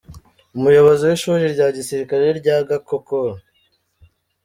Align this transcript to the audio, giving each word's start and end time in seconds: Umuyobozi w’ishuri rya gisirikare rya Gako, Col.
Umuyobozi 0.57 1.03
w’ishuri 1.09 1.43
rya 1.53 1.67
gisirikare 1.75 2.25
rya 2.39 2.57
Gako, 2.67 2.97
Col. 3.07 3.33